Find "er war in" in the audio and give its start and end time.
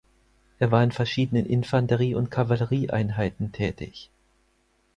0.57-0.91